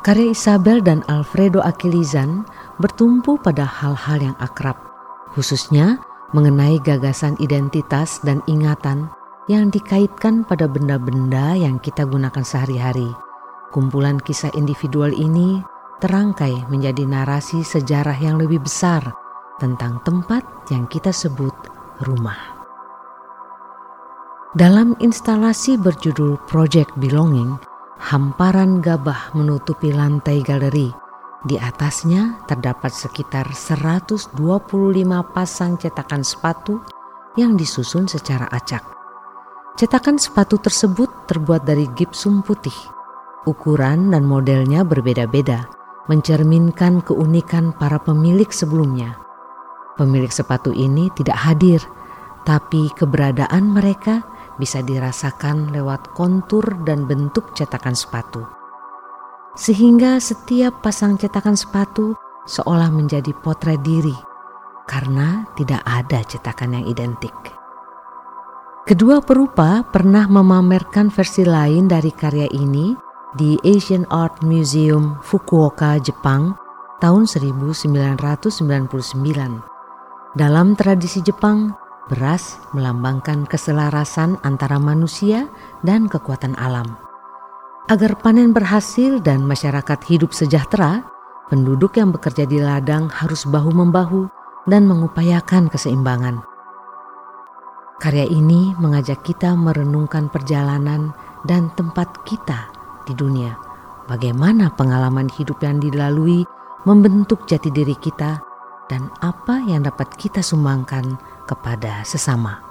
Karya 0.00 0.32
Isabel 0.32 0.80
dan 0.80 1.04
Alfredo 1.12 1.60
Akilizan 1.60 2.48
bertumpu 2.80 3.36
pada 3.36 3.68
hal-hal 3.68 4.32
yang 4.32 4.36
akrab, 4.40 4.74
khususnya 5.36 6.00
mengenai 6.32 6.80
gagasan 6.80 7.36
identitas 7.36 8.16
dan 8.24 8.40
ingatan 8.48 9.12
yang 9.52 9.68
dikaitkan 9.68 10.48
pada 10.48 10.64
benda-benda 10.64 11.52
yang 11.52 11.76
kita 11.76 12.08
gunakan 12.08 12.40
sehari-hari. 12.40 13.12
Kumpulan 13.68 14.16
kisah 14.16 14.52
individual 14.56 15.12
ini 15.12 15.60
terangkai 16.00 16.66
menjadi 16.72 17.04
narasi 17.06 17.60
sejarah 17.62 18.16
yang 18.16 18.40
lebih 18.40 18.64
besar 18.64 19.06
tentang 19.62 20.02
tempat 20.02 20.42
yang 20.72 20.88
kita 20.90 21.14
sebut 21.14 21.54
rumah. 22.02 22.58
Dalam 24.52 24.92
instalasi 25.00 25.80
berjudul 25.80 26.36
Project 26.44 26.92
Belonging, 27.00 27.56
hamparan 28.02 28.82
gabah 28.82 29.30
menutupi 29.38 29.94
lantai 29.94 30.42
galeri. 30.42 30.90
Di 31.42 31.58
atasnya 31.58 32.42
terdapat 32.50 32.90
sekitar 32.90 33.50
125 33.54 34.34
pasang 35.30 35.78
cetakan 35.78 36.22
sepatu 36.26 36.82
yang 37.38 37.54
disusun 37.54 38.10
secara 38.10 38.50
acak. 38.50 38.82
Cetakan 39.78 40.18
sepatu 40.18 40.58
tersebut 40.58 41.08
terbuat 41.30 41.62
dari 41.62 41.86
gipsum 41.94 42.42
putih. 42.42 42.74
Ukuran 43.46 44.14
dan 44.14 44.22
modelnya 44.22 44.86
berbeda-beda, 44.86 45.66
mencerminkan 46.06 47.02
keunikan 47.02 47.74
para 47.74 47.98
pemilik 47.98 48.46
sebelumnya. 48.54 49.18
Pemilik 49.98 50.30
sepatu 50.30 50.70
ini 50.70 51.10
tidak 51.18 51.38
hadir, 51.42 51.82
tapi 52.46 52.86
keberadaan 52.94 53.74
mereka 53.74 54.22
bisa 54.62 54.78
dirasakan 54.78 55.74
lewat 55.74 56.14
kontur 56.14 56.62
dan 56.86 57.10
bentuk 57.10 57.50
cetakan 57.58 57.98
sepatu. 57.98 58.46
Sehingga 59.58 60.22
setiap 60.22 60.86
pasang 60.86 61.18
cetakan 61.18 61.58
sepatu 61.58 62.14
seolah 62.46 62.94
menjadi 62.94 63.34
potret 63.42 63.82
diri 63.82 64.14
karena 64.86 65.50
tidak 65.58 65.82
ada 65.82 66.22
cetakan 66.22 66.78
yang 66.78 66.86
identik. 66.86 67.34
Kedua 68.86 69.18
perupa 69.22 69.82
pernah 69.82 70.30
memamerkan 70.30 71.10
versi 71.10 71.42
lain 71.42 71.90
dari 71.90 72.10
karya 72.14 72.46
ini 72.54 72.94
di 73.34 73.58
Asian 73.66 74.06
Art 74.10 74.42
Museum 74.42 75.18
Fukuoka, 75.22 75.98
Jepang 76.02 76.54
tahun 76.98 77.26
1999. 77.26 78.02
Dalam 80.32 80.74
tradisi 80.74 81.20
Jepang, 81.20 81.81
Beras 82.10 82.58
melambangkan 82.74 83.46
keselarasan 83.46 84.34
antara 84.42 84.82
manusia 84.82 85.46
dan 85.86 86.10
kekuatan 86.10 86.58
alam. 86.58 86.98
Agar 87.86 88.18
panen 88.18 88.50
berhasil 88.50 89.22
dan 89.22 89.46
masyarakat 89.46 90.00
hidup 90.10 90.34
sejahtera, 90.34 91.06
penduduk 91.46 91.94
yang 91.98 92.10
bekerja 92.10 92.42
di 92.46 92.58
ladang 92.58 93.06
harus 93.06 93.46
bahu-membahu 93.46 94.26
dan 94.66 94.86
mengupayakan 94.86 95.70
keseimbangan. 95.70 96.42
Karya 98.02 98.26
ini 98.26 98.74
mengajak 98.82 99.22
kita 99.22 99.54
merenungkan 99.54 100.26
perjalanan 100.26 101.14
dan 101.46 101.70
tempat 101.78 102.26
kita 102.26 102.66
di 103.06 103.14
dunia. 103.14 103.54
Bagaimana 104.10 104.74
pengalaman 104.74 105.30
hidup 105.30 105.62
yang 105.62 105.78
dilalui 105.78 106.42
membentuk 106.82 107.46
jati 107.46 107.70
diri 107.70 107.94
kita 107.94 108.42
dan 108.90 109.06
apa 109.22 109.62
yang 109.62 109.86
dapat 109.86 110.10
kita 110.18 110.42
sumbangkan 110.42 111.14
kepada 111.44 112.06
sesama. 112.06 112.62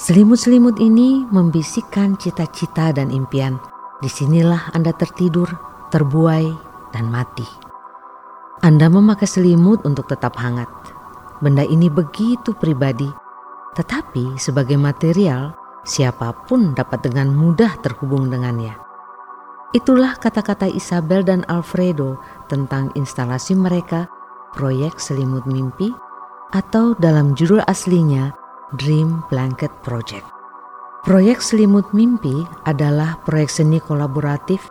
Selimut-selimut 0.00 0.80
ini 0.80 1.28
membisikkan 1.28 2.16
cita-cita 2.16 2.94
dan 2.94 3.12
impian. 3.12 3.60
Di 4.00 4.08
sinilah 4.08 4.72
Anda 4.72 4.96
tertidur, 4.96 5.50
terbuai, 5.92 6.48
dan 6.94 7.12
mati. 7.12 7.44
Anda 8.64 8.88
memakai 8.88 9.28
selimut 9.28 9.84
untuk 9.84 10.08
tetap 10.08 10.40
hangat. 10.40 10.68
Benda 11.44 11.64
ini 11.64 11.92
begitu 11.92 12.56
pribadi, 12.56 13.08
tetapi 13.76 14.40
sebagai 14.40 14.76
material, 14.76 15.52
siapa 15.84 16.32
pun 16.48 16.72
dapat 16.72 17.04
dengan 17.04 17.32
mudah 17.32 17.80
terhubung 17.80 18.28
dengannya. 18.28 18.76
Itulah 19.70 20.18
kata-kata 20.18 20.66
Isabel 20.66 21.22
dan 21.22 21.46
Alfredo 21.46 22.18
tentang 22.50 22.90
instalasi 22.98 23.54
mereka 23.54 24.10
proyek 24.52 24.98
selimut 24.98 25.46
mimpi 25.46 25.94
atau 26.50 26.94
dalam 26.98 27.34
judul 27.38 27.62
aslinya 27.66 28.34
Dream 28.78 29.22
Blanket 29.30 29.70
Project. 29.82 30.26
Proyek 31.02 31.40
selimut 31.40 31.88
mimpi 31.96 32.44
adalah 32.68 33.16
proyek 33.24 33.48
seni 33.48 33.80
kolaboratif 33.80 34.68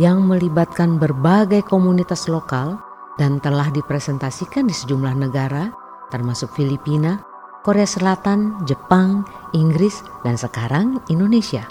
yang 0.00 0.24
melibatkan 0.24 0.96
berbagai 0.96 1.66
komunitas 1.68 2.26
lokal 2.32 2.80
dan 3.20 3.40
telah 3.44 3.68
dipresentasikan 3.68 4.64
di 4.68 4.74
sejumlah 4.74 5.14
negara 5.16 5.72
termasuk 6.08 6.54
Filipina, 6.54 7.20
Korea 7.66 7.88
Selatan, 7.88 8.62
Jepang, 8.64 9.26
Inggris, 9.52 10.00
dan 10.22 10.38
sekarang 10.38 11.02
Indonesia. 11.10 11.66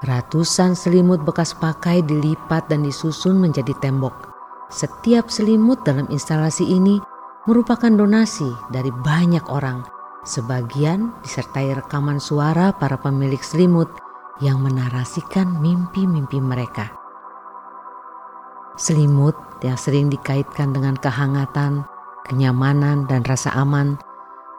Ratusan 0.00 0.72
selimut 0.72 1.20
bekas 1.26 1.52
pakai 1.52 2.00
dilipat 2.00 2.72
dan 2.72 2.86
disusun 2.86 3.36
menjadi 3.36 3.76
tembok 3.84 4.30
setiap 4.70 5.28
selimut 5.28 5.82
dalam 5.82 6.06
instalasi 6.08 6.62
ini 6.62 7.02
merupakan 7.48 7.88
donasi 7.88 8.48
dari 8.68 8.92
banyak 8.92 9.48
orang. 9.48 9.84
Sebagian 10.20 11.16
disertai 11.24 11.72
rekaman 11.72 12.20
suara 12.20 12.76
para 12.76 13.00
pemilik 13.00 13.40
selimut 13.40 13.88
yang 14.44 14.60
menarasikan 14.60 15.48
mimpi-mimpi 15.60 16.36
mereka. 16.40 16.92
Selimut 18.76 19.36
yang 19.64 19.80
sering 19.80 20.12
dikaitkan 20.12 20.76
dengan 20.76 20.96
kehangatan, 21.00 21.84
kenyamanan, 22.28 23.08
dan 23.08 23.24
rasa 23.24 23.52
aman 23.56 23.96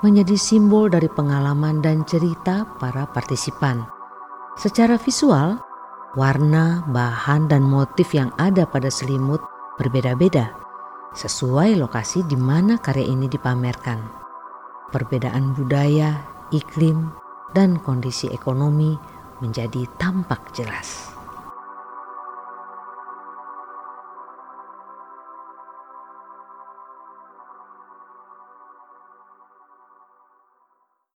menjadi 0.02 0.34
simbol 0.34 0.90
dari 0.90 1.09
pengalaman 1.09 1.81
dan 1.81 2.02
cerita 2.09 2.66
para 2.81 3.06
partisipan. 3.06 3.86
Secara 4.58 4.98
visual, 4.98 5.62
warna, 6.18 6.81
bahan, 6.90 7.50
dan 7.50 7.62
motif 7.62 8.18
yang 8.18 8.34
ada 8.42 8.66
pada 8.66 8.90
selimut 8.90 9.42
berbeda-beda 9.78 10.60
sesuai 11.11 11.75
lokasi 11.75 12.23
di 12.23 12.39
mana 12.39 12.79
karya 12.79 13.11
ini 13.11 13.27
dipamerkan. 13.27 13.99
Perbedaan 14.91 15.55
budaya, 15.55 16.23
iklim, 16.51 17.11
dan 17.51 17.79
kondisi 17.83 18.31
ekonomi 18.31 18.95
menjadi 19.44 19.88
tampak 20.00 20.55
jelas. 20.55 21.10